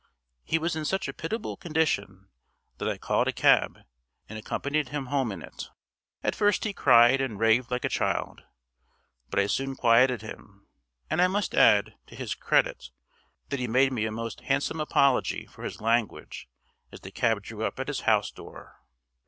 [0.43, 2.29] He was in such a pitiable condition
[2.79, 3.81] that I called a cab
[4.27, 5.69] and accompanied him home in it.
[6.23, 8.41] At first he cried and raved like a child;
[9.29, 10.65] but I soon quieted him;
[11.07, 12.89] and I must add, to his credit,
[13.49, 16.49] that he made me a most handsome apology for his language
[16.91, 18.79] as the cab drew up at his house door.